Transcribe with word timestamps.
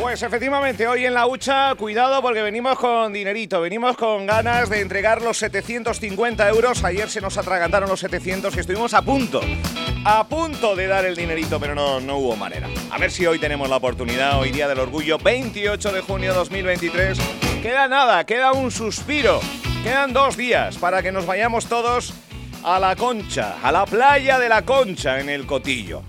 Pues 0.00 0.22
efectivamente, 0.22 0.88
hoy 0.88 1.04
en 1.04 1.12
la 1.12 1.26
hucha, 1.26 1.74
cuidado 1.74 2.22
porque 2.22 2.40
venimos 2.40 2.78
con 2.78 3.12
dinerito, 3.12 3.60
venimos 3.60 3.98
con 3.98 4.24
ganas 4.24 4.70
de 4.70 4.80
entregar 4.80 5.20
los 5.20 5.36
750 5.36 6.48
euros. 6.48 6.82
Ayer 6.84 7.10
se 7.10 7.20
nos 7.20 7.36
atragantaron 7.36 7.90
los 7.90 8.00
700 8.00 8.56
y 8.56 8.60
estuvimos 8.60 8.94
a 8.94 9.02
punto, 9.02 9.42
a 10.06 10.26
punto 10.26 10.74
de 10.74 10.86
dar 10.86 11.04
el 11.04 11.14
dinerito, 11.14 11.60
pero 11.60 11.74
no, 11.74 12.00
no 12.00 12.16
hubo 12.16 12.34
manera. 12.34 12.66
A 12.90 12.96
ver 12.96 13.10
si 13.10 13.26
hoy 13.26 13.38
tenemos 13.38 13.68
la 13.68 13.76
oportunidad, 13.76 14.40
hoy 14.40 14.50
día 14.50 14.68
del 14.68 14.78
orgullo, 14.78 15.18
28 15.18 15.92
de 15.92 16.00
junio 16.00 16.32
2023. 16.32 17.18
Queda 17.62 17.86
nada, 17.86 18.24
queda 18.24 18.52
un 18.52 18.70
suspiro, 18.70 19.38
quedan 19.84 20.14
dos 20.14 20.34
días 20.34 20.78
para 20.78 21.02
que 21.02 21.12
nos 21.12 21.26
vayamos 21.26 21.66
todos 21.66 22.14
a 22.64 22.78
la 22.78 22.96
concha, 22.96 23.58
a 23.62 23.70
la 23.70 23.84
playa 23.84 24.38
de 24.38 24.48
la 24.48 24.62
concha 24.62 25.20
en 25.20 25.28
el 25.28 25.44
cotillo. 25.44 26.02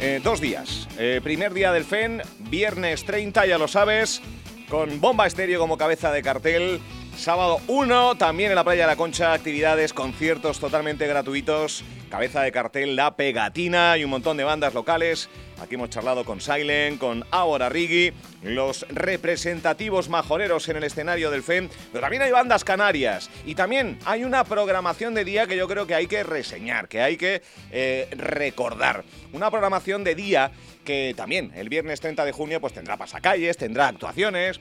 Eh, 0.00 0.20
dos 0.22 0.40
días. 0.40 0.88
Eh, 0.96 1.20
primer 1.22 1.52
día 1.52 1.72
del 1.72 1.84
FEN, 1.84 2.22
viernes 2.38 3.04
30, 3.04 3.46
ya 3.46 3.58
lo 3.58 3.66
sabes, 3.66 4.22
con 4.68 5.00
Bomba 5.00 5.26
Estéreo 5.26 5.58
como 5.58 5.76
cabeza 5.76 6.12
de 6.12 6.22
cartel. 6.22 6.80
Sábado 7.18 7.60
1, 7.66 8.14
también 8.16 8.52
en 8.52 8.54
la 8.54 8.62
Playa 8.62 8.82
de 8.82 8.86
la 8.86 8.96
Concha, 8.96 9.32
actividades, 9.32 9.92
conciertos 9.92 10.60
totalmente 10.60 11.04
gratuitos. 11.08 11.82
Cabeza 12.08 12.42
de 12.42 12.52
cartel, 12.52 12.94
La 12.94 13.16
Pegatina 13.16 13.98
y 13.98 14.04
un 14.04 14.10
montón 14.10 14.36
de 14.36 14.44
bandas 14.44 14.72
locales. 14.72 15.28
Aquí 15.60 15.74
hemos 15.74 15.90
charlado 15.90 16.24
con 16.24 16.40
Silent, 16.40 17.00
con 17.00 17.24
Ahora 17.32 17.68
Rigi, 17.68 18.12
los 18.42 18.86
representativos 18.88 20.08
majoreros 20.08 20.68
en 20.68 20.76
el 20.76 20.84
escenario 20.84 21.32
del 21.32 21.42
FEM, 21.42 21.68
pero 21.90 22.02
también 22.02 22.22
hay 22.22 22.30
bandas 22.30 22.62
canarias 22.62 23.28
y 23.44 23.56
también 23.56 23.98
hay 24.04 24.22
una 24.22 24.44
programación 24.44 25.12
de 25.12 25.24
día 25.24 25.48
que 25.48 25.56
yo 25.56 25.66
creo 25.66 25.88
que 25.88 25.96
hay 25.96 26.06
que 26.06 26.22
reseñar, 26.22 26.86
que 26.86 27.02
hay 27.02 27.16
que 27.16 27.42
eh, 27.72 28.08
recordar. 28.16 29.02
Una 29.32 29.50
programación 29.50 30.04
de 30.04 30.14
día 30.14 30.52
que 30.84 31.14
también 31.16 31.50
el 31.56 31.68
viernes 31.68 32.00
30 32.00 32.24
de 32.24 32.30
junio 32.30 32.60
pues 32.60 32.74
tendrá 32.74 32.96
pasacalles, 32.96 33.56
tendrá 33.56 33.88
actuaciones 33.88 34.60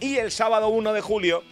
y 0.00 0.16
el 0.16 0.30
sábado 0.30 0.68
1 0.68 0.94
de 0.94 1.00
julio 1.02 1.44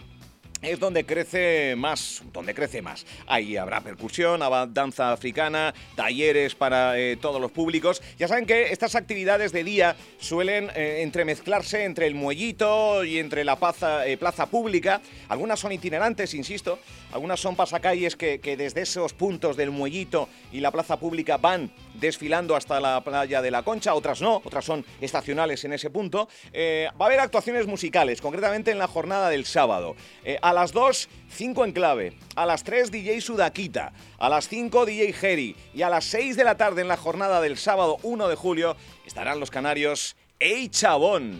es 0.61 0.79
donde 0.79 1.05
crece 1.05 1.75
más, 1.77 2.21
donde 2.33 2.53
crece 2.53 2.81
más. 2.81 3.05
Ahí 3.27 3.57
habrá 3.57 3.81
percusión, 3.81 4.41
danza 4.73 5.11
africana, 5.11 5.73
talleres 5.95 6.55
para 6.55 6.97
eh, 6.97 7.17
todos 7.17 7.39
los 7.39 7.51
públicos. 7.51 8.01
Ya 8.17 8.27
saben 8.27 8.45
que 8.45 8.71
estas 8.71 8.95
actividades 8.95 9.51
de 9.51 9.63
día 9.63 9.95
suelen 10.19 10.69
eh, 10.75 11.01
entremezclarse 11.01 11.85
entre 11.85 12.07
el 12.07 12.15
muellito 12.15 13.03
y 13.03 13.19
entre 13.19 13.43
la 13.43 13.57
eh, 14.05 14.17
plaza, 14.17 14.45
pública. 14.47 15.01
Algunas 15.29 15.59
son 15.59 15.71
itinerantes, 15.71 16.33
insisto, 16.33 16.79
algunas 17.11 17.39
son 17.39 17.55
pasacalles 17.55 18.15
que, 18.15 18.39
desde 18.57 18.81
esos 18.81 19.13
puntos 19.13 19.57
del 19.57 19.71
muellito 19.71 20.29
y 20.51 20.59
la 20.59 20.71
plaza 20.71 20.97
pública 20.97 21.37
van 21.37 21.71
desfilando 21.95 22.55
hasta 22.55 22.79
la 22.79 23.01
playa 23.03 23.41
de 23.41 23.51
la 23.51 23.63
Concha, 23.63 23.93
otras 23.93 24.21
no, 24.21 24.41
otras 24.43 24.65
son 24.65 24.85
estacionales 25.01 25.63
en 25.65 25.73
ese 25.73 25.89
punto. 25.89 26.27
va 26.55 27.05
a 27.05 27.05
haber 27.05 27.19
actuaciones 27.19 27.67
musicales, 27.67 28.21
concretamente 28.21 28.71
en 28.71 28.77
la 28.77 28.87
jornada 28.87 29.29
del 29.29 29.45
sábado. 29.45 29.95
A 30.41 30.53
las 30.53 30.71
2, 30.71 31.09
5 31.29 31.65
en 31.65 31.71
clave. 31.71 32.13
A 32.35 32.45
las 32.45 32.63
3, 32.63 32.91
DJ 32.91 33.21
Sudaquita. 33.21 33.91
A 34.17 34.29
las 34.29 34.47
5, 34.47 34.85
DJ 34.85 35.13
Jerry. 35.13 35.55
Y 35.73 35.81
a 35.81 35.89
las 35.89 36.05
6 36.05 36.35
de 36.35 36.43
la 36.43 36.57
tarde, 36.57 36.81
en 36.81 36.87
la 36.87 36.97
jornada 36.97 37.41
del 37.41 37.57
sábado 37.57 37.97
1 38.03 38.27
de 38.27 38.35
julio, 38.35 38.75
estarán 39.05 39.39
los 39.39 39.51
canarios 39.51 40.15
Ey 40.39 40.69
Chabón. 40.69 41.39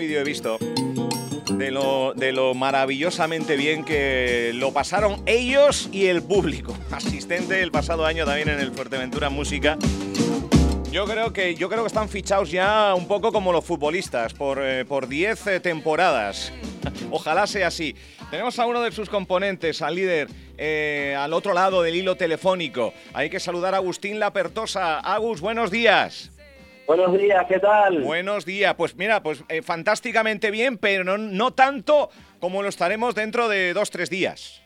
Vídeo 0.00 0.20
he 0.20 0.24
visto 0.24 0.58
de 1.52 1.70
lo, 1.70 2.14
de 2.14 2.32
lo 2.32 2.54
maravillosamente 2.54 3.54
bien 3.56 3.84
que 3.84 4.50
lo 4.54 4.72
pasaron 4.72 5.22
ellos 5.26 5.90
y 5.92 6.06
el 6.06 6.22
público. 6.22 6.74
Asistente 6.90 7.60
el 7.60 7.70
pasado 7.70 8.06
año 8.06 8.24
también 8.24 8.48
en 8.48 8.60
el 8.60 8.72
Fuerteventura 8.72 9.28
Música. 9.28 9.76
Yo 10.90 11.04
creo 11.04 11.34
que 11.34 11.54
yo 11.54 11.68
creo 11.68 11.82
que 11.82 11.88
están 11.88 12.08
fichados 12.08 12.50
ya 12.50 12.94
un 12.94 13.06
poco 13.06 13.30
como 13.30 13.52
los 13.52 13.62
futbolistas 13.62 14.32
por 14.32 14.58
10 14.58 14.86
por 14.88 15.04
eh, 15.12 15.60
temporadas. 15.60 16.50
Ojalá 17.10 17.46
sea 17.46 17.66
así. 17.66 17.94
Tenemos 18.30 18.58
a 18.58 18.64
uno 18.64 18.80
de 18.80 18.92
sus 18.92 19.10
componentes, 19.10 19.82
al 19.82 19.96
líder, 19.96 20.28
eh, 20.56 21.14
al 21.18 21.34
otro 21.34 21.52
lado 21.52 21.82
del 21.82 21.94
hilo 21.94 22.16
telefónico. 22.16 22.94
Hay 23.12 23.28
que 23.28 23.38
saludar 23.38 23.74
a 23.74 23.78
Agustín 23.78 24.18
Lapertosa. 24.18 24.98
Agus, 24.98 25.42
buenos 25.42 25.70
días. 25.70 26.30
Buenos 26.90 27.16
días, 27.16 27.46
¿qué 27.46 27.60
tal? 27.60 28.02
Buenos 28.02 28.44
días. 28.44 28.74
Pues 28.74 28.96
mira, 28.96 29.22
pues 29.22 29.44
eh, 29.48 29.62
fantásticamente 29.62 30.50
bien, 30.50 30.76
pero 30.76 31.04
no, 31.04 31.18
no 31.18 31.52
tanto 31.52 32.10
como 32.40 32.64
lo 32.64 32.68
estaremos 32.68 33.14
dentro 33.14 33.48
de 33.48 33.72
dos, 33.74 33.92
tres 33.92 34.10
días. 34.10 34.60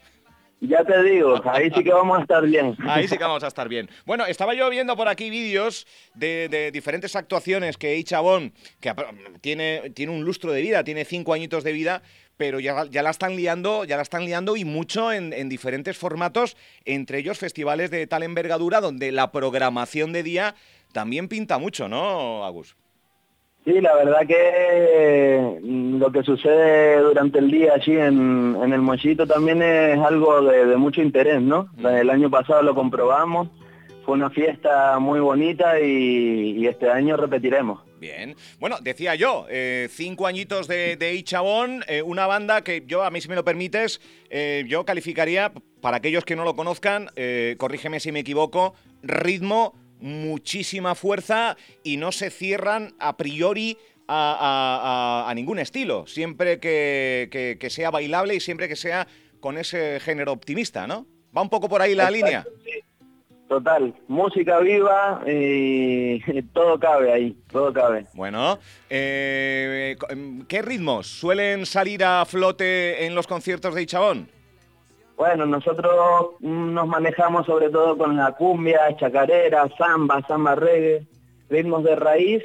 Ya 0.63 0.83
te 0.85 1.03
digo, 1.03 1.39
ahí 1.45 1.71
sí 1.71 1.85
que 1.85 1.93
vamos 1.93 2.19
a 2.19 2.23
estar 2.23 2.43
bien. 2.47 2.75
Ahí 2.89 3.07
sí 3.09 3.19
que 3.19 3.25
vamos 3.25 3.45
a 3.45 3.49
estar 3.49 3.69
bien. 3.69 3.91
Bueno, 4.07 4.25
estaba 4.25 4.55
yo 4.55 4.71
viendo 4.71 4.97
por 4.97 5.09
aquí 5.09 5.29
vídeos 5.29 5.87
de, 6.15 6.71
diferentes 6.73 7.15
actuaciones 7.15 7.77
que 7.77 8.03
Chabón, 8.03 8.55
que 8.81 8.95
tiene, 9.43 9.91
tiene 9.91 10.13
un 10.13 10.25
lustro 10.25 10.51
de 10.53 10.63
vida, 10.63 10.83
tiene 10.83 11.05
cinco 11.05 11.35
añitos 11.35 11.63
de 11.63 11.73
vida, 11.73 12.01
pero 12.39 12.59
ya, 12.59 12.87
ya 12.87 13.03
la 13.03 13.11
están 13.11 13.37
liando, 13.37 13.85
ya 13.85 13.97
la 13.97 14.03
están 14.03 14.25
liando 14.25 14.57
y 14.57 14.65
mucho 14.65 15.13
en, 15.13 15.35
en 15.35 15.51
diferentes 15.51 15.99
formatos, 15.99 16.57
entre 16.87 17.19
ellos 17.19 17.39
festivales 17.39 17.91
de 17.91 18.07
tal 18.07 18.23
envergadura 18.23 18.81
donde 18.81 19.13
la 19.13 19.31
programación 19.31 20.15
de 20.15 20.23
día 20.23 20.55
también 20.95 21.29
pinta 21.29 21.59
mucho, 21.59 21.89
¿no, 21.89 22.45
Agus? 22.47 22.75
Sí, 23.65 23.81
la 23.81 23.95
verdad 23.95 24.27
que 24.27 25.59
mm, 25.63 25.99
lo 25.99 26.13
que 26.13 26.23
sucede 26.23 27.01
durante 27.01 27.39
el 27.39 27.51
día 27.51 27.75
allí 27.75 27.97
en, 27.97 28.57
el 28.63 28.81
Mochito 28.81 29.27
también 29.27 29.63
es 29.63 29.99
algo 29.99 30.43
de, 30.43 30.77
mucho 30.77 31.03
interés, 31.03 31.43
¿no? 31.43 31.71
Mm. 31.77 31.87
El 31.87 32.11
año 32.11 32.31
pasado 32.31 32.63
lo 32.63 32.75
comprobamos, 32.75 33.49
fue 34.05 34.15
una 34.15 34.31
fiesta 34.31 34.99
muy 34.99 35.19
bonita 35.21 35.81
y, 35.81 36.67
este 36.67 36.91
año 36.91 37.17
repetiremos. 37.17 37.81
Bien. 37.99 38.37
Bueno, 38.61 38.77
decía 38.83 39.15
yo, 39.15 39.47
eh, 39.49 39.89
cinco 39.91 40.27
añitos 40.27 40.69
de, 40.69 40.97
de 40.97 41.15
Ichabón, 41.15 41.85
eh, 41.89 42.03
una 42.03 42.27
banda 42.27 42.63
que 42.63 42.85
yo, 42.87 43.03
a 43.03 43.11
mí 43.11 43.23
si 43.23 43.29
me 43.29 43.35
lo 43.35 43.45
permites, 43.45 43.99
eh, 44.29 44.65
yo 44.69 44.85
calificaría, 44.85 45.53
para 45.81 45.99
aquellos 45.99 46.27
que 46.27 46.37
no 46.37 46.45
lo 46.45 46.55
conozcan, 46.55 47.09
corrígeme 47.59 48.01
si 48.01 48.13
me 48.13 48.21
equivoco, 48.21 48.75
ritmo 49.03 49.75
muchísima 50.01 50.95
fuerza 50.95 51.57
y 51.83 51.97
no 51.97 52.13
se 52.13 52.31
cierran 52.31 52.95
a 52.99 53.17
priori 53.17 53.79
a, 54.09 55.33
ningún 55.35 55.59
estilo, 55.59 56.07
siempre 56.07 56.61
que, 56.61 57.67
sea 57.71 57.91
bailable 57.91 58.35
y 58.35 58.41
siempre 58.41 58.69
que 58.69 58.77
sea 58.77 59.07
con 59.41 59.59
ese 59.59 60.01
género 60.01 60.33
optimista, 60.33 60.87
¿no? 60.87 61.07
Va 61.37 61.43
un 61.43 61.51
poco 61.51 61.69
por 61.69 61.83
ahí 61.83 61.95
la 61.95 62.11
línea. 62.11 62.45
Total, 63.49 63.95
música 64.09 64.59
viva 64.61 65.23
y 65.27 66.21
todo 66.55 66.79
cabe 66.79 67.13
ahí, 67.13 67.37
todo 67.51 67.73
cabe. 67.73 68.07
Bueno, 68.15 68.59
eh, 68.89 69.97
¿qué 70.49 70.63
ritmos 70.63 71.07
suelen 71.07 71.67
salir 71.67 72.05
a 72.05 72.25
flote 72.25 73.05
en 73.05 73.15
los 73.15 73.27
conciertos 73.27 73.75
de 73.75 73.83
Ichabón? 73.83 74.29
Bueno, 75.17 75.47
nosotros 75.47 75.93
nos 76.41 76.89
manejamos 76.89 77.47
sobre 77.47 77.71
todo 77.71 77.97
con 77.97 78.17
la 78.17 78.33
cumbia, 78.33 78.97
chacarera, 78.97 79.69
samba, 79.79 80.21
samba 80.27 80.55
reggae, 80.57 81.07
ritmos 81.49 81.85
de 81.85 81.95
raíz, 81.95 82.43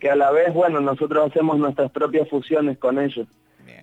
que 0.00 0.10
a 0.10 0.16
la 0.16 0.32
vez, 0.32 0.52
bueno, 0.52 0.80
nosotros 0.80 1.30
hacemos 1.30 1.58
nuestras 1.58 1.90
propias 1.92 2.28
fusiones 2.28 2.78
con 2.78 2.98
ellos. 2.98 3.28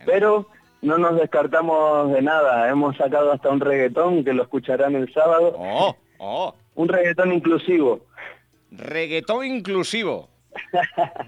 Pero 0.06 0.48
no 0.82 0.98
nos 0.98 1.16
descartamos 1.16 2.12
de 2.12 2.22
nada, 2.22 2.70
hemos 2.70 2.98
sacado 2.98 3.32
hasta 3.32 3.50
un 3.50 3.60
reggaetón 3.60 4.24
que 4.24 4.34
lo 4.34 4.44
escucharán 4.44 4.96
el 4.96 5.12
sábado. 5.14 5.56
Oh, 5.58 5.96
oh. 6.18 6.56
Un 6.76 6.90
reggaetón 6.90 7.32
inclusivo. 7.32 8.02
Reggaetón 8.72 9.46
inclusivo. 9.46 10.31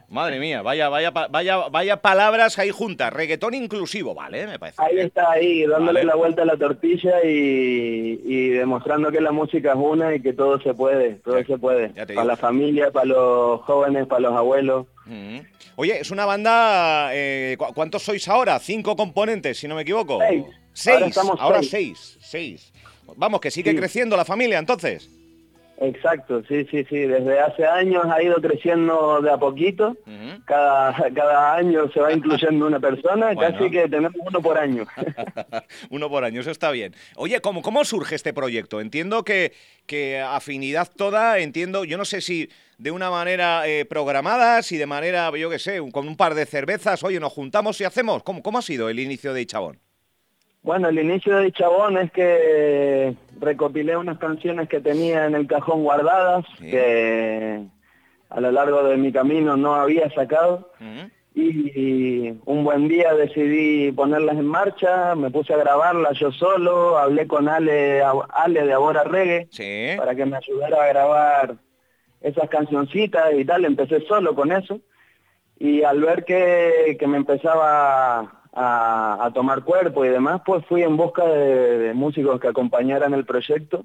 Madre 0.09 0.39
mía, 0.39 0.61
vaya, 0.61 0.89
vaya, 0.89 1.11
vaya, 1.11 1.57
vaya 1.69 1.97
palabras 2.01 2.57
ahí 2.59 2.71
juntas. 2.71 3.11
Reggaetón 3.11 3.53
inclusivo, 3.53 4.13
vale, 4.13 4.47
me 4.47 4.59
parece. 4.59 4.81
Ahí 4.81 4.99
está, 4.99 5.31
ahí, 5.31 5.65
dándole 5.65 6.03
la 6.03 6.15
vuelta 6.15 6.43
a 6.43 6.45
la 6.45 6.57
tortilla 6.57 7.23
y, 7.23 8.49
demostrando 8.49 9.11
que 9.11 9.21
la 9.21 9.31
música 9.31 9.71
es 9.71 9.77
una 9.77 10.15
y 10.15 10.21
que 10.21 10.33
todo 10.33 10.59
se 10.61 10.73
puede, 10.73 11.15
todo 11.15 11.43
se 11.43 11.57
puede. 11.57 11.89
Para 11.89 12.25
la 12.25 12.37
familia, 12.37 12.91
para 12.91 13.05
los 13.05 13.61
jóvenes, 13.61 14.07
para 14.07 14.21
los 14.21 14.33
abuelos. 14.33 14.87
Mm. 15.05 15.39
Oye, 15.75 15.99
es 15.99 16.11
una 16.11 16.25
banda, 16.25 17.09
eh, 17.13 17.57
¿cuántos 17.73 18.03
sois 18.03 18.27
ahora? 18.27 18.59
Cinco 18.59 18.95
componentes, 18.95 19.57
si 19.57 19.67
no 19.67 19.75
me 19.75 19.81
equivoco. 19.81 20.19
Seis. 20.19 20.45
Seis, 20.73 21.17
ahora, 21.39 21.61
seis. 21.61 22.17
seis. 22.19 22.73
Vamos, 23.15 23.41
que 23.41 23.51
sigue 23.51 23.75
creciendo 23.75 24.17
la 24.17 24.25
familia 24.25 24.59
entonces. 24.59 25.09
Exacto, 25.77 26.43
sí, 26.47 26.65
sí, 26.69 26.85
sí. 26.85 26.97
Desde 26.99 27.39
hace 27.39 27.65
años 27.65 28.05
ha 28.05 28.21
ido 28.21 28.35
creciendo 28.35 29.21
de 29.21 29.31
a 29.31 29.37
poquito. 29.37 29.97
cada, 30.45 30.93
cada 31.13 31.55
año 31.55 31.89
se 31.91 31.99
va 31.99 32.13
incluyendo 32.13 32.67
una 32.67 32.79
persona, 32.79 33.35
casi 33.39 33.69
que 33.69 33.89
tenemos 33.89 34.13
uno 34.15 34.41
por 34.41 34.57
año. 34.57 34.85
uno 35.89 36.09
por 36.09 36.23
año, 36.23 36.41
eso 36.41 36.51
está 36.51 36.71
bien. 36.71 36.95
Oye, 37.15 37.41
¿cómo, 37.41 37.61
cómo 37.61 37.83
surge 37.85 38.15
este 38.15 38.33
proyecto? 38.33 38.81
Entiendo 38.81 39.23
que, 39.23 39.53
que 39.85 40.19
afinidad 40.19 40.89
toda, 40.95 41.39
entiendo, 41.39 41.83
yo 41.85 41.97
no 41.97 42.05
sé 42.05 42.21
si 42.21 42.49
de 42.77 42.91
una 42.91 43.09
manera 43.09 43.67
eh, 43.67 43.85
programada, 43.85 44.61
si 44.61 44.77
de 44.77 44.85
manera, 44.85 45.31
yo 45.37 45.49
qué 45.49 45.59
sé, 45.59 45.79
con 45.91 46.07
un 46.07 46.17
par 46.17 46.35
de 46.35 46.45
cervezas, 46.45 47.03
oye, 47.03 47.19
nos 47.19 47.33
juntamos 47.33 47.79
y 47.81 47.83
hacemos. 47.83 48.23
¿Cómo, 48.23 48.43
cómo 48.43 48.59
ha 48.59 48.61
sido 48.61 48.89
el 48.89 48.99
inicio 48.99 49.33
de 49.33 49.41
Ichabón? 49.41 49.79
Bueno, 50.63 50.87
el 50.87 50.97
inicio 50.97 51.35
de 51.37 51.51
Chabón 51.51 51.97
es 51.97 52.09
que 52.13 53.15
recopilé 53.39 53.97
unas 53.97 54.17
canciones 54.17 54.69
que 54.69 54.79
tenía 54.79 55.25
en 55.25 55.35
el 55.35 55.45
cajón 55.45 55.83
guardadas, 55.83 56.45
que 56.57 57.65
a 58.29 58.39
lo 58.39 58.51
largo 58.51 58.81
de 58.83 58.95
mi 58.95 59.11
camino 59.11 59.57
no 59.57 59.75
había 59.75 60.09
sacado. 60.11 60.71
Y 61.35 62.29
un 62.45 62.63
buen 62.63 62.87
día 62.87 63.13
decidí 63.13 63.91
ponerlas 63.91 64.37
en 64.37 64.45
marcha, 64.45 65.15
me 65.15 65.31
puse 65.31 65.53
a 65.53 65.57
grabarlas 65.57 66.17
yo 66.17 66.31
solo, 66.31 66.97
hablé 66.97 67.27
con 67.27 67.49
Ale, 67.49 68.01
Ale 68.29 68.65
de 68.65 68.73
Abora 68.73 69.03
Reggae 69.03 69.47
para 69.97 70.15
que 70.15 70.25
me 70.25 70.37
ayudara 70.37 70.83
a 70.83 70.87
grabar 70.87 71.55
esas 72.21 72.47
cancioncitas 72.49 73.33
y 73.37 73.43
tal, 73.43 73.65
empecé 73.65 73.99
solo 74.07 74.33
con 74.33 74.53
eso. 74.53 74.79
Y 75.59 75.83
al 75.83 75.99
ver 75.99 76.23
que, 76.23 76.95
que 76.97 77.07
me 77.07 77.17
empezaba 77.17 78.42
a, 78.55 79.31
tomar 79.33 79.63
cuerpo 79.63 80.05
y 80.05 80.09
demás, 80.09 80.41
pues 80.45 80.65
fui 80.65 80.83
en 80.83 80.95
busca 80.95 81.25
de, 81.25 81.93
músicos 81.93 82.39
que 82.39 82.47
acompañaran 82.47 83.13
el 83.13 83.25
proyecto 83.25 83.83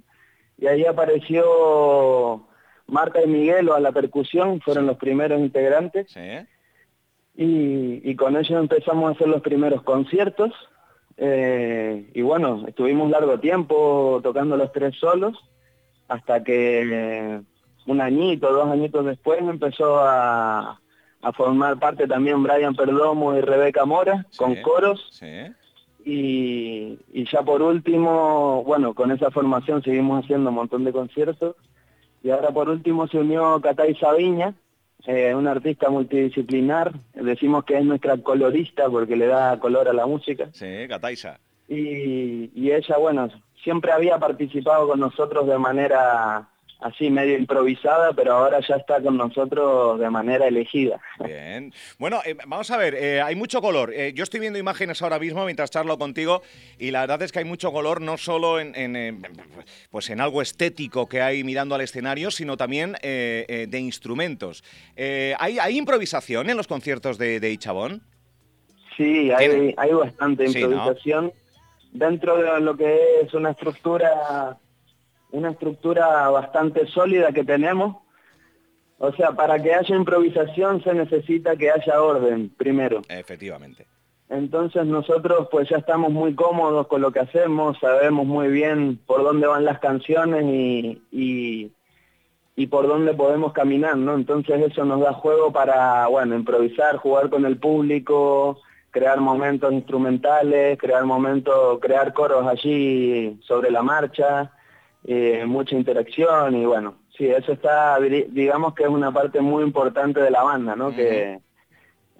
y 0.58 0.66
ahí 0.66 0.84
apareció 0.84 2.46
Marta 2.86 3.22
y 3.22 3.26
Miguelo 3.26 3.74
a 3.74 3.80
la 3.80 3.92
percusión, 3.92 4.60
fueron 4.60 4.86
los 4.86 4.96
primeros 4.96 5.40
integrantes. 5.40 6.14
Y, 7.40 8.16
con 8.16 8.36
ellos 8.36 8.58
empezamos 8.58 9.08
a 9.08 9.12
hacer 9.12 9.28
los 9.28 9.42
primeros 9.42 9.82
conciertos. 9.82 10.52
Eh, 11.16 12.10
y 12.12 12.22
bueno, 12.22 12.64
estuvimos 12.66 13.10
largo 13.10 13.38
tiempo 13.38 14.20
tocando 14.22 14.56
los 14.56 14.72
tres 14.72 14.96
solos, 14.96 15.36
hasta 16.08 16.42
que 16.42 17.40
un 17.86 18.00
añito, 18.00 18.52
dos 18.52 18.68
añitos 18.68 19.04
después 19.04 19.40
empezó 19.40 20.00
a, 20.00 20.80
a 21.22 21.32
formar 21.32 21.78
parte 21.78 22.06
también 22.06 22.42
Brian 22.42 22.74
Perdomo 22.74 23.36
y 23.36 23.40
Rebeca 23.40 23.84
Mora 23.84 24.26
con 24.36 24.54
coros. 24.56 25.20
Y, 26.04 26.98
ya 27.30 27.42
por 27.42 27.60
último, 27.60 28.62
bueno, 28.64 28.94
con 28.94 29.10
esa 29.10 29.30
formación 29.30 29.82
seguimos 29.82 30.24
haciendo 30.24 30.50
un 30.50 30.56
montón 30.56 30.84
de 30.84 30.92
conciertos. 30.92 31.56
Y 32.22 32.30
ahora 32.30 32.50
por 32.50 32.68
último 32.68 33.06
se 33.08 33.18
unió 33.18 33.60
Catay 33.60 33.94
Sabiña, 33.94 34.54
eh, 35.06 35.34
una 35.34 35.50
artista 35.50 35.90
multidisciplinar. 35.90 36.92
Decimos 37.14 37.64
que 37.64 37.78
es 37.78 37.84
nuestra 37.84 38.16
colorista 38.18 38.88
porque 38.88 39.16
le 39.16 39.26
da 39.26 39.58
color 39.58 39.88
a 39.88 39.92
la 39.92 40.06
música. 40.06 40.48
Sí, 40.52 40.88
Cataiza. 40.88 41.38
Y, 41.68 42.50
y 42.54 42.72
ella, 42.72 42.96
bueno, 42.96 43.28
siempre 43.62 43.92
había 43.92 44.18
participado 44.18 44.88
con 44.88 45.00
nosotros 45.00 45.46
de 45.46 45.58
manera 45.58 46.48
así 46.80 47.10
medio 47.10 47.36
improvisada, 47.36 48.12
pero 48.12 48.34
ahora 48.34 48.60
ya 48.60 48.76
está 48.76 49.00
con 49.00 49.16
nosotros 49.16 49.98
de 49.98 50.10
manera 50.10 50.46
elegida. 50.46 51.00
Bien. 51.24 51.72
Bueno, 51.98 52.20
eh, 52.24 52.36
vamos 52.46 52.70
a 52.70 52.76
ver, 52.76 52.94
eh, 52.94 53.20
hay 53.20 53.34
mucho 53.34 53.60
color. 53.60 53.92
Eh, 53.92 54.12
yo 54.14 54.22
estoy 54.22 54.40
viendo 54.40 54.58
imágenes 54.58 55.02
ahora 55.02 55.18
mismo 55.18 55.44
mientras 55.44 55.70
charlo 55.70 55.98
contigo 55.98 56.42
y 56.78 56.90
la 56.90 57.00
verdad 57.00 57.22
es 57.22 57.32
que 57.32 57.40
hay 57.40 57.44
mucho 57.44 57.72
color 57.72 58.00
no 58.00 58.16
solo 58.16 58.60
en, 58.60 59.22
pues 59.90 60.10
en 60.10 60.20
algo 60.20 60.40
estético 60.40 61.08
que 61.08 61.20
hay 61.20 61.42
mirando 61.42 61.74
al 61.74 61.80
escenario, 61.80 62.30
sino 62.30 62.56
también 62.56 62.92
de 63.02 63.78
instrumentos. 63.78 64.62
¿hay, 64.96 65.58
¿hay, 65.58 65.78
improvisación 65.78 66.50
en 66.50 66.56
los 66.56 66.66
conciertos 66.66 67.18
de, 67.18 67.40
de 67.40 67.50
Ichabón? 67.50 68.02
Sí, 68.96 69.30
hay, 69.30 69.74
hay 69.76 69.92
bastante 69.92 70.46
improvisación. 70.46 71.32
Dentro 71.92 72.36
de 72.36 72.60
lo 72.60 72.76
que 72.76 73.20
es 73.22 73.32
una 73.34 73.50
estructura 73.50 74.58
una 75.30 75.50
estructura 75.50 76.28
bastante 76.30 76.86
sólida 76.86 77.32
que 77.32 77.44
tenemos. 77.44 77.96
O 78.98 79.12
sea, 79.12 79.32
para 79.32 79.62
que 79.62 79.74
haya 79.74 79.94
improvisación 79.94 80.82
se 80.82 80.92
necesita 80.92 81.56
que 81.56 81.70
haya 81.70 82.02
orden, 82.02 82.50
primero. 82.56 83.02
Efectivamente. 83.08 83.86
Entonces 84.28 84.84
nosotros 84.84 85.48
pues 85.50 85.68
ya 85.70 85.78
estamos 85.78 86.10
muy 86.10 86.34
cómodos 86.34 86.86
con 86.88 87.00
lo 87.00 87.12
que 87.12 87.20
hacemos, 87.20 87.78
sabemos 87.78 88.26
muy 88.26 88.48
bien 88.48 88.98
por 89.06 89.22
dónde 89.22 89.46
van 89.46 89.64
las 89.64 89.78
canciones 89.78 90.44
y, 90.44 91.00
y, 91.10 91.72
y 92.54 92.66
por 92.66 92.88
dónde 92.88 93.14
podemos 93.14 93.52
caminar, 93.54 93.96
¿no? 93.96 94.14
Entonces 94.14 94.60
eso 94.70 94.84
nos 94.84 95.00
da 95.00 95.14
juego 95.14 95.50
para, 95.50 96.06
bueno, 96.08 96.34
improvisar, 96.34 96.96
jugar 96.96 97.30
con 97.30 97.46
el 97.46 97.56
público, 97.56 98.60
crear 98.90 99.18
momentos 99.18 99.72
instrumentales, 99.72 100.76
crear 100.78 101.04
momentos, 101.04 101.78
crear 101.80 102.12
coros 102.12 102.46
allí 102.46 103.38
sobre 103.42 103.70
la 103.70 103.82
marcha 103.82 104.52
eh, 105.04 105.44
mucha 105.46 105.76
interacción 105.76 106.56
y 106.56 106.66
bueno, 106.66 106.96
sí, 107.16 107.26
eso 107.26 107.52
está, 107.52 107.98
digamos 108.00 108.74
que 108.74 108.84
es 108.84 108.88
una 108.88 109.12
parte 109.12 109.40
muy 109.40 109.62
importante 109.62 110.20
de 110.20 110.30
la 110.30 110.42
banda, 110.42 110.76
¿no? 110.76 110.94
Que 110.94 111.40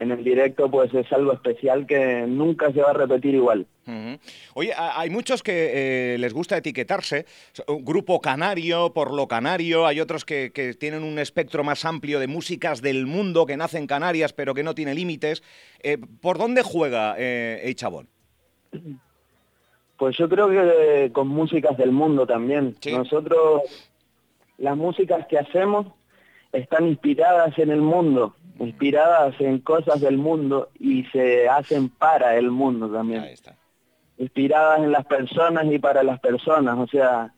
en 0.00 0.12
el 0.12 0.22
directo 0.22 0.70
pues 0.70 0.92
es 0.94 1.10
algo 1.12 1.32
especial 1.32 1.86
que 1.86 2.24
nunca 2.26 2.72
se 2.72 2.80
va 2.80 2.90
a 2.90 2.94
repetir 2.94 3.34
igual. 3.34 3.66
Oye, 4.52 4.74
hay 4.76 5.08
muchos 5.08 5.42
que 5.42 6.14
eh, 6.14 6.18
les 6.18 6.34
gusta 6.34 6.58
etiquetarse, 6.58 7.24
grupo 7.80 8.20
canario 8.20 8.92
por 8.92 9.14
lo 9.14 9.26
canario, 9.26 9.86
hay 9.86 10.00
otros 10.00 10.26
que, 10.26 10.50
tienen 10.78 11.02
un 11.02 11.18
espectro 11.18 11.64
más 11.64 11.86
amplio 11.86 12.20
de 12.20 12.26
músicas 12.26 12.82
del 12.82 13.06
mundo 13.06 13.46
que 13.46 13.56
nacen 13.56 13.86
Canarias 13.86 14.34
pero 14.34 14.52
que 14.52 14.62
no 14.62 14.74
tiene 14.74 14.94
límites. 14.94 15.42
Eh, 15.82 15.96
¿Por 16.20 16.36
dónde 16.36 16.62
juega 16.62 17.14
eh, 17.18 17.72
Chabón? 17.74 18.08
Pues 19.98 20.16
yo 20.16 20.28
creo 20.28 20.48
que 20.48 21.10
con 21.12 21.26
músicas 21.26 21.76
del 21.76 21.90
mundo 21.90 22.24
también. 22.24 22.76
Nosotros, 22.90 23.62
las 24.56 24.76
músicas 24.76 25.26
que 25.26 25.38
hacemos 25.38 25.88
están 26.52 26.86
inspiradas 26.86 27.58
en 27.58 27.70
el 27.70 27.82
mundo, 27.82 28.36
inspiradas 28.60 29.34
en 29.40 29.58
cosas 29.58 30.00
del 30.00 30.16
mundo 30.16 30.70
y 30.78 31.04
se 31.06 31.48
hacen 31.48 31.88
para 31.88 32.36
el 32.36 32.50
mundo 32.52 32.88
también. 32.88 33.24
Inspiradas 34.18 34.80
en 34.80 34.92
las 34.92 35.04
personas 35.04 35.66
y 35.66 35.80
para 35.80 36.04
las 36.04 36.20
personas, 36.20 36.78
o 36.78 36.86
sea, 36.86 37.34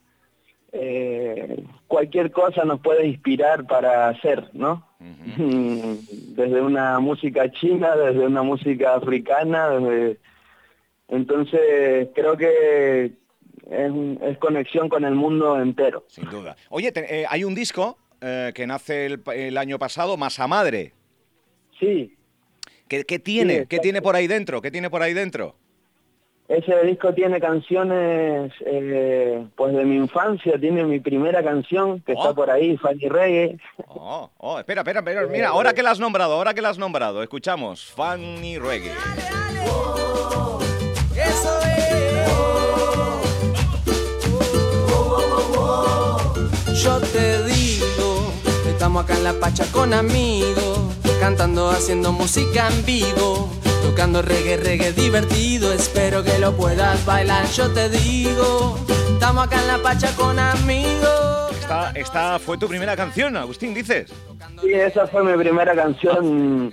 eh, 0.72 1.64
cualquier 1.88 2.30
cosa 2.30 2.64
nos 2.64 2.80
puede 2.80 3.06
inspirar 3.06 3.66
para 3.66 4.08
hacer, 4.08 4.50
¿no? 4.52 4.86
Desde 5.00 6.60
una 6.60 7.00
música 7.00 7.50
china, 7.50 7.96
desde 7.96 8.26
una 8.26 8.42
música 8.42 8.94
africana, 8.94 9.70
desde 9.70 10.18
entonces, 11.10 12.08
creo 12.14 12.36
que 12.36 13.12
es, 13.70 14.38
conexión 14.38 14.88
con 14.88 15.04
el 15.04 15.14
mundo 15.14 15.60
entero. 15.60 16.04
Sin 16.08 16.28
duda. 16.30 16.56
Oye, 16.70 16.92
eh, 16.94 17.24
hay 17.28 17.44
un 17.44 17.54
disco 17.54 17.98
eh, 18.20 18.52
que 18.54 18.66
nace 18.66 19.06
el, 19.06 19.58
año 19.58 19.78
pasado, 19.78 20.16
Masa 20.16 20.46
Madre. 20.46 20.92
Sí. 21.78 22.16
¿Qué, 22.88 23.04
tiene? 23.18 23.66
¿Qué 23.66 23.78
tiene 23.78 24.02
por 24.02 24.16
ahí 24.16 24.26
dentro? 24.26 24.60
¿Qué 24.60 24.70
tiene 24.70 24.90
por 24.90 25.02
ahí 25.02 25.14
dentro? 25.14 25.56
Ese 26.48 26.84
disco 26.84 27.14
tiene 27.14 27.40
canciones 27.40 28.52
eh, 28.66 29.46
pues 29.54 29.72
de 29.72 29.84
mi 29.84 29.94
infancia, 29.94 30.58
tiene 30.58 30.82
mi 30.84 30.98
primera 30.98 31.44
canción 31.44 32.00
que 32.00 32.12
está 32.12 32.30
oh. 32.30 32.34
por 32.34 32.50
ahí, 32.50 32.76
Fanny 32.76 33.08
Reggae. 33.08 33.56
Oh, 33.86 34.28
oh, 34.38 34.58
espera, 34.58 34.80
espera, 34.80 34.98
espera, 34.98 35.26
mira, 35.28 35.50
ahora 35.50 35.72
que 35.72 35.84
la 35.84 35.92
has 35.92 36.00
nombrado, 36.00 36.34
ahora 36.34 36.52
que 36.52 36.60
la 36.60 36.70
has 36.70 36.78
nombrado, 36.78 37.22
escuchamos, 37.22 37.92
Fanny 37.92 38.58
Reggae. 38.58 38.90
Yo 46.82 46.98
te 46.98 47.44
digo, 47.44 48.32
estamos 48.66 49.04
acá 49.04 49.14
en 49.14 49.24
la 49.24 49.34
pacha 49.34 49.66
con 49.70 49.92
amigos, 49.92 50.78
cantando, 51.20 51.68
haciendo 51.68 52.10
música 52.10 52.68
en 52.68 52.86
vivo, 52.86 53.50
tocando 53.82 54.22
reggae, 54.22 54.56
reggae 54.56 54.92
divertido, 54.92 55.74
espero 55.74 56.24
que 56.24 56.38
lo 56.38 56.56
puedas 56.56 57.04
bailar. 57.04 57.44
Yo 57.48 57.70
te 57.70 57.90
digo, 57.90 58.78
estamos 59.12 59.46
acá 59.46 59.60
en 59.60 59.66
la 59.66 59.78
pacha 59.82 60.16
con 60.16 60.38
amigos. 60.38 61.50
Esta, 61.60 61.90
esta 61.90 62.38
fue 62.38 62.56
tu 62.56 62.66
primera 62.66 62.96
canción, 62.96 63.36
Agustín, 63.36 63.74
dices. 63.74 64.10
Sí, 64.62 64.72
esa 64.72 65.06
fue 65.06 65.22
mi 65.22 65.36
primera 65.36 65.74
canción 65.74 66.72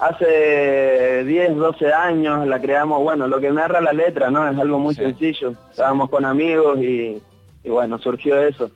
hace 0.00 1.22
10, 1.24 1.54
12 1.54 1.92
años, 1.92 2.44
la 2.44 2.60
creamos, 2.60 3.04
bueno, 3.04 3.28
lo 3.28 3.38
que 3.38 3.52
narra 3.52 3.80
la 3.80 3.92
letra, 3.92 4.32
¿no? 4.32 4.48
Es 4.50 4.58
algo 4.58 4.80
muy 4.80 4.96
sencillo. 4.96 5.54
Estábamos 5.70 6.10
con 6.10 6.24
amigos 6.24 6.80
y, 6.80 7.22
y 7.62 7.70
bueno, 7.70 7.98
surgió 7.98 8.42
eso. 8.42 8.68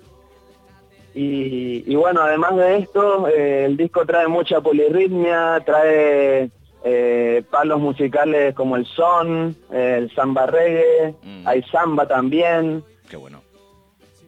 Y, 1.14 1.94
bueno, 1.94 2.22
además 2.22 2.56
de 2.56 2.78
esto, 2.78 3.28
eh, 3.28 3.66
el 3.66 3.76
disco 3.76 4.06
trae 4.06 4.28
mucha 4.28 4.60
polirritmia, 4.60 5.62
trae 5.64 6.50
eh, 6.84 7.42
palos 7.50 7.80
musicales 7.80 8.54
como 8.54 8.76
el 8.76 8.86
son, 8.86 9.54
el 9.70 10.12
samba 10.14 10.46
reggae, 10.46 11.14
mm. 11.22 11.46
hay 11.46 11.62
samba 11.64 12.06
también. 12.08 12.82
Qué 13.08 13.16
bueno. 13.16 13.42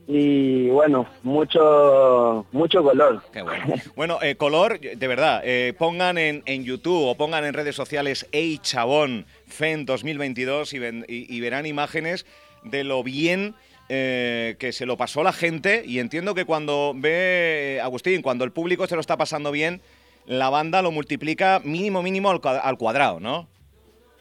Y 0.06 0.68
bueno, 0.68 1.06
mucho 1.22 2.44
mucho 2.52 2.82
color. 2.82 3.22
Qué 3.32 3.40
bueno. 3.40 3.64
Bueno, 3.96 4.18
eh, 4.20 4.36
color, 4.36 4.78
de 4.78 5.08
verdad, 5.08 5.42
pongan 5.78 6.18
en, 6.18 6.42
en, 6.44 6.64
YouTube 6.64 7.08
o 7.08 7.14
pongan 7.14 7.46
en 7.46 7.54
redes 7.54 7.74
sociales 7.74 8.28
Ey 8.32 8.58
Chabón 8.58 9.24
FEN 9.46 9.86
2022 9.86 10.74
y, 10.74 10.78
y 11.08 11.40
verán 11.40 11.64
imágenes 11.64 12.26
de 12.64 12.84
lo 12.84 13.02
bien 13.02 13.54
eh, 13.88 14.56
que 14.58 14.72
se 14.72 14.86
lo 14.86 14.96
pasó 14.96 15.22
la 15.22 15.32
gente 15.32 15.82
y 15.86 15.98
entiendo 15.98 16.34
que 16.34 16.44
cuando 16.44 16.92
ve, 16.94 17.80
Agustín, 17.82 18.22
cuando 18.22 18.44
el 18.44 18.52
público 18.52 18.86
se 18.86 18.94
lo 18.94 19.00
está 19.00 19.16
pasando 19.16 19.50
bien, 19.50 19.80
la 20.26 20.50
banda 20.50 20.82
lo 20.82 20.90
multiplica 20.90 21.60
mínimo, 21.64 22.02
mínimo 22.02 22.30
al, 22.30 22.78
cuadrado, 22.78 23.20
¿no? 23.20 23.46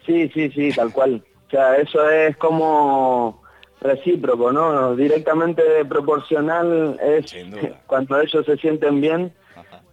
Sí, 0.04 0.30
sí, 0.34 0.50
sí, 0.50 0.70
tal 0.72 0.92
cual. 0.92 1.24
O 1.46 1.50
sea, 1.50 1.76
eso 1.76 2.08
es 2.10 2.36
como 2.36 3.42
recíproco, 3.80 4.52
¿no? 4.52 4.96
Directamente 4.96 5.62
proporcional 5.84 6.98
es 7.02 7.34
cuando 7.86 8.20
ellos 8.20 8.44
se 8.44 8.56
sienten 8.56 9.00
bien, 9.00 9.32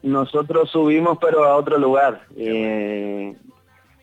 nosotros 0.01 0.69
subimos 0.71 1.17
pero 1.21 1.45
a 1.45 1.55
otro 1.55 1.77
lugar. 1.77 2.23
Y 2.35 3.35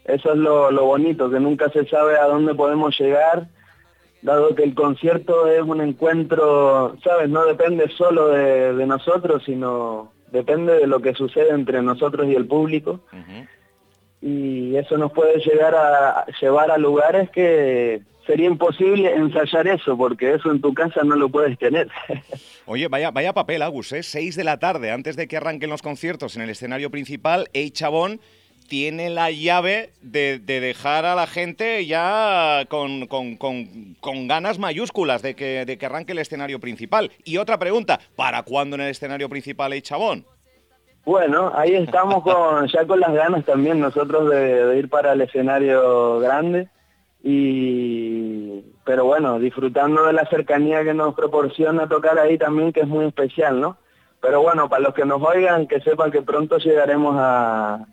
eso 0.04 0.32
es 0.32 0.38
lo, 0.38 0.84
bonito, 0.84 1.30
que 1.30 1.40
nunca 1.40 1.68
se 1.70 1.86
sabe 1.86 2.18
a 2.18 2.24
dónde 2.24 2.54
podemos 2.54 2.98
llegar, 2.98 3.48
dado 4.22 4.54
que 4.54 4.64
el 4.64 4.74
concierto 4.74 5.46
es 5.46 5.62
un 5.62 5.80
encuentro, 5.80 6.96
¿sabes? 7.02 7.28
No 7.28 7.44
depende 7.44 7.88
solo 7.96 8.28
de, 8.28 8.86
nosotros, 8.86 9.42
sino 9.44 10.12
depende 10.32 10.74
de 10.74 10.86
lo 10.86 11.00
que 11.00 11.14
sucede 11.14 11.50
entre 11.50 11.82
nosotros 11.82 12.26
y 12.28 12.34
el 12.34 12.46
público. 12.46 13.00
Y 14.20 14.76
eso 14.76 14.98
nos 14.98 15.12
puede 15.12 15.38
llegar 15.38 15.74
a 15.74 16.26
llevar 16.40 16.70
a 16.70 16.78
lugares 16.78 17.30
que 17.30 18.02
sería 18.28 18.46
imposible 18.46 19.14
ensayar 19.14 19.66
eso, 19.68 19.96
porque 19.96 20.34
eso 20.34 20.50
en 20.50 20.60
tu 20.60 20.74
casa 20.74 21.02
no 21.02 21.16
lo 21.16 21.30
puedes 21.30 21.58
tener. 21.58 21.88
Oye, 22.66 22.86
vaya, 22.88 23.10
vaya 23.10 23.32
papel, 23.32 23.62
Agus, 23.62 23.92
¿eh? 23.92 24.02
Seis 24.02 24.36
de 24.36 24.44
la 24.44 24.58
tarde, 24.58 24.90
antes 24.90 25.16
de 25.16 25.26
que 25.26 25.38
arranquen 25.38 25.70
los 25.70 25.80
conciertos 25.80 26.36
en 26.36 26.42
el 26.42 26.50
escenario 26.50 26.90
principal, 26.90 27.48
Ey 27.54 27.70
Chabón 27.70 28.20
tiene 28.68 29.10
la 29.10 29.30
llave 29.30 29.90
de, 30.02 30.38
dejar 30.38 31.04
a 31.04 31.14
la 31.14 31.26
gente 31.26 31.84
ya 31.86 32.64
con, 32.68 33.08
ganas 34.28 34.58
mayúsculas 34.58 35.22
de 35.22 35.34
que, 35.34 35.64
de 35.64 35.78
que 35.78 35.86
arranque 35.86 36.12
el 36.12 36.18
escenario 36.18 36.60
principal. 36.60 37.10
Y 37.24 37.38
otra 37.38 37.58
pregunta, 37.58 37.98
¿para 38.14 38.42
cuándo 38.42 38.76
en 38.76 38.82
el 38.82 38.90
escenario 38.90 39.28
principal 39.28 39.72
hay 39.72 39.82
Chabón? 39.82 40.24
Bueno, 41.04 41.50
ahí 41.54 41.74
estamos 41.74 42.22
con, 42.22 42.68
ya 42.72 42.86
con 42.86 43.00
las 43.00 43.14
ganas 43.14 43.44
también 43.44 43.80
nosotros 43.80 44.30
de, 44.30 44.78
ir 44.78 44.88
para 44.90 45.14
el 45.14 45.22
escenario 45.22 46.20
grande 46.20 46.68
y 47.24 48.62
pero 48.84 49.04
bueno, 49.04 49.38
disfrutando 49.38 50.06
de 50.06 50.14
la 50.14 50.24
cercanía 50.26 50.82
que 50.82 50.94
nos 50.94 51.14
proporciona 51.14 51.88
tocar 51.88 52.18
ahí 52.18 52.38
también, 52.38 52.72
que 52.72 52.80
es 52.80 52.88
muy 52.88 53.04
especial, 53.06 53.60
¿no? 53.60 53.76
Pero 54.20 54.40
bueno, 54.40 54.68
para 54.68 54.82
los 54.82 54.94
que 54.94 55.04
nos 55.04 55.22
oigan, 55.22 55.66
que 55.66 55.80
sepan 55.80 56.10
que 56.10 56.22
pronto 56.22 56.56
llegaremos 56.56 57.14
a, 57.18 57.86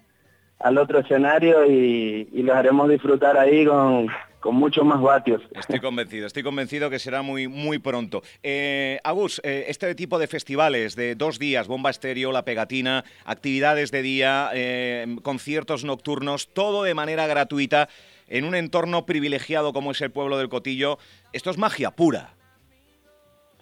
al 0.60 0.78
otro 0.78 1.00
escenario 1.00 1.66
y, 1.66 2.30
y 2.32 2.44
los 2.44 2.56
haremos 2.56 2.90
disfrutar 2.90 3.38
ahí 3.38 3.66
con, 3.66 4.08
con 4.40 4.56
muchos 4.56 4.86
más 4.86 5.02
vatios. 5.02 5.42
Estoy 5.58 5.80
convencido, 5.80 6.28
estoy 6.28 6.44
convencido 6.44 6.90
que 6.90 7.00
será 7.00 7.22
muy, 7.22 7.48
muy 7.48 7.80
pronto. 7.80 8.22
Eh, 8.44 9.00
Agus, 9.04 9.42
eh, 9.44 9.66
este 9.68 9.94
tipo 9.96 10.20
de 10.20 10.28
festivales 10.28 10.96
de 10.96 11.16
dos 11.16 11.40
días, 11.40 11.68
Bomba 11.68 11.90
Estéreo, 11.90 12.32
La 12.32 12.46
Pegatina, 12.46 13.04
actividades 13.26 13.92
de 13.92 14.02
día, 14.02 14.50
eh, 14.54 15.18
conciertos 15.24 15.84
nocturnos, 15.84 16.54
todo 16.54 16.84
de 16.84 16.94
manera 16.94 17.28
gratuita, 17.28 17.90
en 18.28 18.46
un 18.46 18.56
entorno 18.56 19.06
privilegiado 19.06 19.74
como 19.74 19.92
es 19.92 20.02
el 20.02 20.12
pueblo 20.12 20.38
del 20.38 20.50
Cotillo, 20.50 21.00
esto 21.34 21.50
es 21.50 21.58
magia 21.58 21.92
pura. 21.92 22.34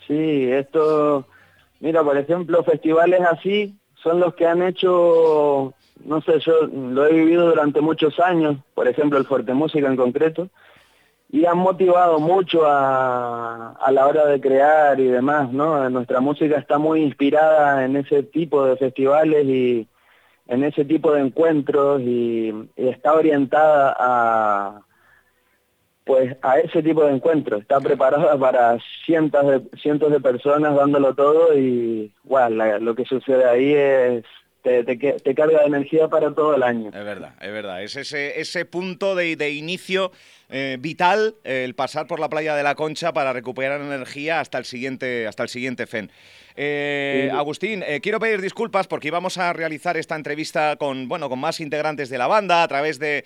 Sí, 0.06 0.52
esto, 0.52 1.26
mira, 1.80 2.04
por 2.04 2.18
ejemplo, 2.18 2.64
festivales 2.64 3.22
así 3.22 3.74
son 4.02 4.20
los 4.20 4.36
que 4.36 4.46
han 4.46 4.62
hecho 4.62 5.74
no 6.04 6.22
sé, 6.22 6.40
yo 6.40 6.68
lo 6.68 7.06
he 7.06 7.14
vivido 7.14 7.48
durante 7.48 7.82
muchos 7.82 8.20
años, 8.20 8.58
por 8.74 8.88
ejemplo 8.88 9.18
el 9.18 9.26
Fuerte 9.26 9.54
Música 9.54 9.88
en 9.88 9.96
concreto, 9.96 10.50
y 11.30 11.46
han 11.46 11.58
motivado 11.58 12.20
mucho 12.20 12.66
a, 12.66 13.72
a, 13.72 13.92
la 13.92 14.06
hora 14.06 14.26
de 14.28 14.40
crear 14.40 15.00
y 15.00 15.08
demás, 15.08 15.52
¿no? 15.52 15.90
Nuestra 15.90 16.20
música 16.20 16.58
está 16.58 16.78
muy 16.78 17.02
inspirada 17.02 17.86
en 17.86 17.96
ese 17.96 18.22
tipo 18.22 18.66
de 18.66 18.78
festivales 18.78 19.46
y 19.46 19.88
en 20.48 20.64
ese 20.64 20.86
tipo 20.86 21.12
de 21.14 21.22
encuentros 21.22 22.02
y, 22.02 22.54
está 22.76 23.14
orientada 23.14 23.96
a 23.98 24.82
pues 26.06 26.36
a 26.42 26.60
ese 26.60 26.84
tipo 26.84 27.06
de 27.06 27.14
encuentros, 27.14 27.62
está 27.62 27.80
preparada 27.80 28.38
para 28.38 28.78
cientos 29.06 29.48
de, 29.48 29.78
cientos 29.80 30.12
de 30.12 30.20
personas 30.20 30.76
dándolo 30.76 31.16
todo 31.16 31.58
y 31.58 32.14
bueno, 32.24 32.78
lo 32.80 32.94
que 32.94 33.06
sucede 33.06 33.46
ahí 33.46 33.74
es 33.74 34.26
te, 34.64 35.36
carga 35.36 35.60
de 35.60 35.66
energía 35.66 36.08
para 36.08 36.34
todo 36.34 36.56
el 36.56 36.64
año. 36.64 36.88
Es 36.88 37.06
verdad, 37.06 37.36
es 37.42 37.52
verdad. 37.52 37.84
Es 37.84 37.96
ese, 37.96 38.40
ese 38.40 38.66
punto 38.66 39.16
de, 39.16 39.36
de 39.36 39.52
inicio 39.52 40.12
eh, 40.56 40.78
vital, 40.80 41.36
el 41.44 41.74
pasar 41.74 42.06
por 42.06 42.20
la 42.20 42.30
playa 42.30 42.56
de 42.56 42.62
la 42.62 42.76
Concha 42.76 43.12
para 43.12 43.34
recuperar 43.34 43.82
energía 43.82 44.40
hasta 44.40 44.60
el 44.60 44.66
siguiente, 44.66 45.26
hasta 45.26 45.42
el 45.42 45.50
siguiente 45.50 45.88
FEN. 45.88 46.12
Eh, 46.56 47.32
Agustín, 47.34 47.84
eh, 47.88 48.00
quiero 48.02 48.20
pedir 48.20 48.40
disculpas 48.40 48.86
porque 48.86 49.08
íbamos 49.08 49.40
a 49.40 49.52
realizar 49.54 49.98
esta 49.98 50.16
entrevista 50.16 50.76
con, 50.76 51.08
bueno, 51.08 51.28
con 51.28 51.40
más 51.40 51.60
integrantes 51.60 52.10
de 52.10 52.20
la 52.20 52.28
banda 52.28 52.62
a 52.62 52.68
través 52.68 53.00
de, 53.00 53.26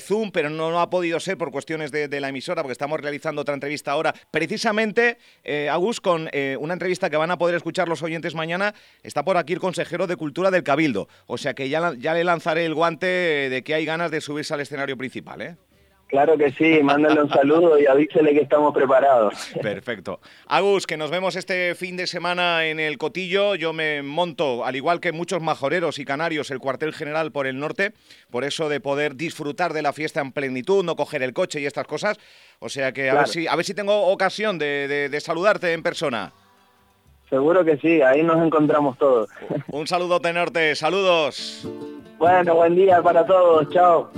Zoom, 0.00 0.30
pero 0.30 0.48
no, 0.48 0.80
ha 0.80 0.90
podido 0.90 1.18
ser 1.18 1.36
por 1.36 1.50
cuestiones 1.50 1.90
de, 1.90 2.20
la 2.20 2.28
emisora, 2.28 2.62
porque 2.62 2.72
estamos 2.72 3.00
realizando 3.00 3.42
otra 3.42 3.54
entrevista 3.54 3.90
ahora, 3.90 4.14
precisamente, 4.30 5.18
eh, 5.42 5.68
Agus, 5.68 6.00
con 6.00 6.30
una 6.60 6.72
entrevista 6.72 7.10
que 7.10 7.16
van 7.16 7.32
a 7.32 7.38
poder 7.38 7.56
escuchar 7.56 7.88
los 7.88 8.02
oyentes 8.02 8.36
mañana. 8.36 8.74
Está 9.02 9.24
por 9.24 9.36
aquí 9.36 9.54
el 9.54 9.60
consejero 9.60 10.06
de 10.06 10.14
Cultura 10.14 10.52
del 10.52 10.62
Cabildo, 10.62 11.08
o 11.26 11.36
sea 11.36 11.54
que 11.54 11.68
ya, 11.68 11.94
ya 11.98 12.14
le 12.14 12.22
lanzaré 12.22 12.64
el 12.64 12.74
guante 12.74 13.06
de 13.06 13.62
que 13.64 13.74
hay 13.74 13.84
ganas 13.84 14.12
de 14.12 14.20
subirse 14.20 14.54
al 14.54 14.60
escenario 14.60 14.96
principal, 14.96 15.42
¿eh? 15.42 15.56
Claro 16.08 16.38
que 16.38 16.50
sí, 16.52 16.82
mándale 16.82 17.20
un 17.20 17.28
saludo 17.28 17.78
y 17.78 17.86
avísele 17.86 18.32
que 18.32 18.40
estamos 18.40 18.72
preparados. 18.72 19.34
Perfecto. 19.62 20.20
Agus, 20.46 20.86
que 20.86 20.96
nos 20.96 21.10
vemos 21.10 21.36
este 21.36 21.74
fin 21.74 21.98
de 21.98 22.06
semana 22.06 22.64
en 22.64 22.80
el 22.80 22.96
Cotillo. 22.96 23.54
Yo 23.56 23.74
me 23.74 24.02
monto, 24.02 24.64
al 24.64 24.74
igual 24.74 25.00
que 25.00 25.12
muchos 25.12 25.42
majoreros 25.42 25.98
y 25.98 26.06
canarios, 26.06 26.50
el 26.50 26.60
cuartel 26.60 26.94
general 26.94 27.30
por 27.30 27.46
el 27.46 27.60
norte, 27.60 27.92
por 28.30 28.44
eso 28.44 28.70
de 28.70 28.80
poder 28.80 29.16
disfrutar 29.16 29.74
de 29.74 29.82
la 29.82 29.92
fiesta 29.92 30.22
en 30.22 30.32
plenitud, 30.32 30.82
no 30.82 30.96
coger 30.96 31.22
el 31.22 31.34
coche 31.34 31.60
y 31.60 31.66
estas 31.66 31.86
cosas. 31.86 32.18
O 32.58 32.70
sea 32.70 32.92
que 32.92 33.10
a, 33.10 33.14
ver, 33.14 33.28
si, 33.28 33.46
a 33.46 33.54
ver 33.54 33.66
si 33.66 33.74
tengo 33.74 34.06
ocasión 34.06 34.58
de, 34.58 35.14
saludarte 35.20 35.74
en 35.74 35.82
persona. 35.82 36.32
Seguro 37.28 37.62
que 37.66 37.76
sí, 37.76 38.00
ahí 38.00 38.22
nos 38.22 38.42
encontramos 38.42 38.96
todos. 38.96 39.28
Un 39.70 39.86
saludo 39.86 40.18
de 40.20 40.32
norte, 40.32 40.74
saludos. 40.74 41.68
Bueno, 42.16 42.54
buen 42.54 42.74
día 42.74 43.02
para 43.02 43.26
todos, 43.26 43.68
chao 43.68 44.10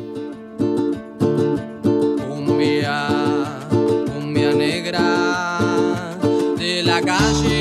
de 7.04 7.59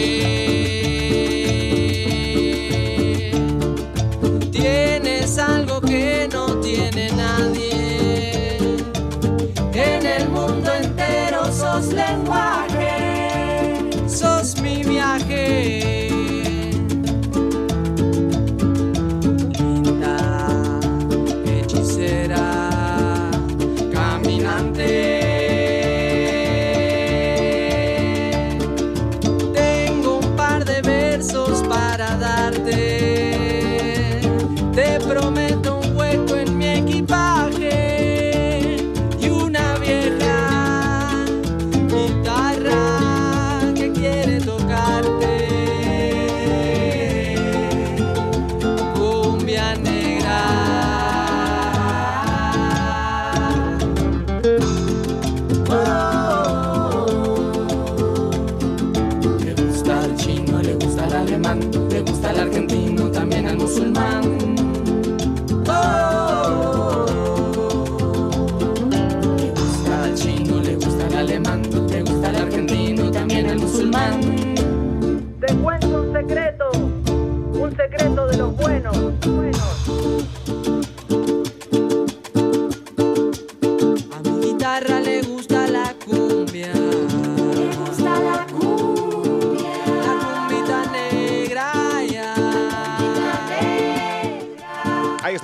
Te 75.40 75.56
cuento 75.56 76.02
un 76.02 76.14
secreto, 76.14 76.70
un 76.74 77.74
secreto 77.78 78.28
de 78.28 78.38
los 78.38 78.56
buenos. 78.58 78.98
buenos. 79.26 79.79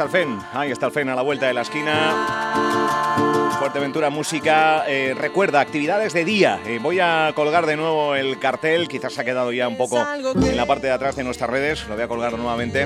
El 0.05 0.11
FEN, 0.11 0.39
ahí 0.53 0.71
está 0.71 0.85
el 0.85 0.91
FEN 0.91 1.09
a 1.09 1.15
la 1.15 1.21
vuelta 1.21 1.47
de 1.47 1.53
la 1.53 1.61
esquina. 1.61 2.13
Fuerteventura 3.57 4.09
Música 4.09 4.83
eh, 4.87 5.15
recuerda 5.17 5.59
actividades 5.61 6.13
de 6.13 6.25
día. 6.25 6.59
Eh, 6.67 6.79
voy 6.81 6.99
a 6.99 7.31
colgar 7.33 7.65
de 7.65 7.75
nuevo 7.75 8.13
el 8.13 8.37
cartel, 8.37 8.87
quizás 8.87 9.13
se 9.13 9.21
ha 9.21 9.23
quedado 9.23 9.51
ya 9.51 9.67
un 9.67 9.77
poco 9.77 9.97
en 9.97 10.57
la 10.57 10.65
parte 10.65 10.87
de 10.87 10.93
atrás 10.93 11.15
de 11.15 11.23
nuestras 11.23 11.49
redes, 11.49 11.87
lo 11.87 11.95
voy 11.95 12.03
a 12.03 12.07
colgar 12.07 12.37
nuevamente, 12.37 12.83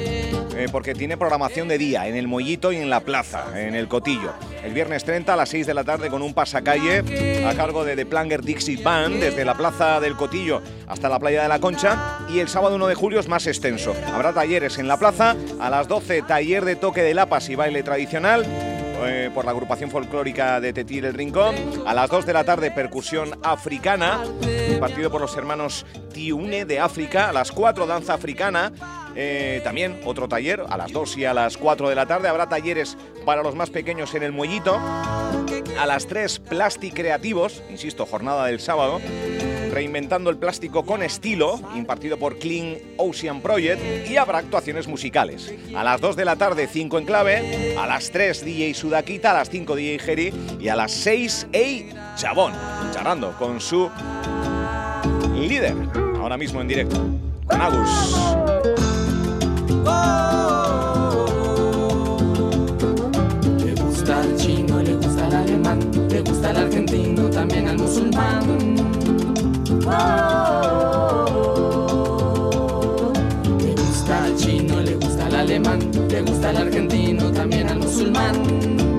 eh, 0.55 0.67
porque 0.71 0.93
tiene 0.93 1.17
programación 1.17 1.67
de 1.67 1.77
día 1.77 2.07
en 2.07 2.15
el 2.15 2.27
Mollito 2.27 2.71
y 2.71 2.77
en 2.77 2.89
la 2.89 3.01
plaza, 3.01 3.47
en 3.59 3.75
el 3.75 3.87
Cotillo. 3.87 4.31
El 4.63 4.73
viernes 4.73 5.03
30 5.03 5.33
a 5.33 5.35
las 5.35 5.49
6 5.49 5.67
de 5.67 5.73
la 5.73 5.83
tarde 5.83 6.09
con 6.09 6.21
un 6.21 6.33
pasacalle 6.33 7.43
a 7.45 7.53
cargo 7.55 7.83
de 7.83 7.95
The 7.95 8.05
Planger 8.05 8.43
Dixie 8.43 8.81
Band 8.81 9.15
desde 9.15 9.43
la 9.43 9.55
plaza 9.55 9.99
del 9.99 10.15
Cotillo 10.15 10.61
hasta 10.87 11.09
la 11.09 11.19
playa 11.19 11.43
de 11.43 11.49
la 11.49 11.59
Concha 11.59 12.18
y 12.31 12.39
el 12.39 12.47
sábado 12.47 12.75
1 12.75 12.87
de 12.87 12.95
julio 12.95 13.19
es 13.19 13.27
más 13.27 13.47
extenso. 13.47 13.93
Habrá 14.13 14.33
talleres 14.33 14.77
en 14.77 14.87
la 14.87 14.97
plaza, 14.97 15.35
a 15.59 15.69
las 15.69 15.87
12 15.87 16.21
taller 16.23 16.65
de 16.65 16.75
toque 16.75 17.01
de 17.01 17.13
lapas 17.13 17.49
y 17.49 17.55
baile 17.55 17.83
tradicional 17.83 18.45
eh, 19.01 19.31
por 19.33 19.45
la 19.45 19.51
agrupación 19.51 19.89
folclórica 19.89 20.59
de 20.59 20.73
Tetir 20.73 21.05
el 21.05 21.13
Rincón. 21.13 21.55
A 21.85 21.93
las 21.93 22.09
2 22.09 22.25
de 22.25 22.33
la 22.33 22.43
tarde, 22.43 22.71
percusión 22.71 23.31
africana, 23.43 24.23
impartido 24.71 25.09
por 25.09 25.21
los 25.21 25.35
hermanos 25.35 25.85
Tiune 26.13 26.65
de 26.65 26.79
África. 26.79 27.29
A 27.29 27.33
las 27.33 27.51
4, 27.51 27.87
danza 27.87 28.13
africana. 28.13 28.71
Eh, 29.15 29.61
también 29.63 29.99
otro 30.05 30.27
taller 30.27 30.63
a 30.69 30.77
las 30.77 30.91
2 30.91 31.17
y 31.17 31.25
a 31.25 31.33
las 31.33 31.57
4 31.57 31.89
de 31.89 31.95
la 31.95 32.05
tarde. 32.05 32.27
Habrá 32.27 32.47
talleres 32.47 32.97
para 33.25 33.41
los 33.41 33.55
más 33.55 33.69
pequeños 33.69 34.13
en 34.13 34.23
el 34.23 34.31
Muellito. 34.31 34.77
A 35.79 35.85
las 35.87 36.07
3, 36.07 36.39
Plastic 36.39 36.93
Creativos, 36.93 37.63
insisto, 37.69 38.05
jornada 38.05 38.45
del 38.45 38.59
sábado. 38.59 38.99
Reinventando 39.71 40.29
el 40.29 40.37
plástico 40.37 40.85
con 40.85 41.03
estilo, 41.03 41.59
impartido 41.75 42.17
por 42.17 42.39
Clean 42.39 42.77
Ocean 42.97 43.41
Project, 43.41 44.09
y 44.09 44.17
habrá 44.17 44.39
actuaciones 44.39 44.87
musicales. 44.87 45.53
A 45.75 45.83
las 45.83 46.01
2 46.01 46.15
de 46.15 46.25
la 46.25 46.35
tarde, 46.35 46.67
5 46.67 46.97
en 46.97 47.05
clave, 47.05 47.75
a 47.77 47.85
las 47.85 48.09
3 48.11 48.43
DJ 48.43 48.73
Sudaquita, 48.73 49.31
a 49.31 49.35
las 49.35 49.49
5 49.49 49.75
DJ 49.75 49.99
Jerry 49.99 50.33
y 50.59 50.69
a 50.69 50.75
las 50.75 50.91
6 50.91 51.47
Ey 51.51 51.93
Chabón, 52.15 52.53
charlando 52.91 53.33
con 53.37 53.61
su 53.61 53.89
líder, 55.35 55.75
ahora 56.19 56.37
mismo 56.37 56.61
en 56.61 56.67
directo, 56.67 57.01
con 57.45 57.61
Agus. 57.61 57.89
Gusta 63.85 64.21
al 64.21 64.35
chino, 64.35 64.81
le 64.81 64.95
gusta 64.95 65.25
al 65.27 65.35
alemán, 65.35 65.79
le 66.09 66.21
gusta 66.21 66.49
al 66.49 66.57
argentino, 66.57 67.29
también 67.29 67.67
al 67.67 67.77
musulmán. 67.77 69.18
Le 73.59 73.73
gusta 73.75 74.23
al 74.23 74.35
chino, 74.35 74.79
le 74.81 74.95
gusta 74.95 75.25
al 75.25 75.35
alemán, 75.35 75.79
le 76.09 76.21
gusta 76.21 76.49
al 76.49 76.57
argentino, 76.57 77.31
también 77.31 77.69
al 77.69 77.79
musulmán. 77.79 78.98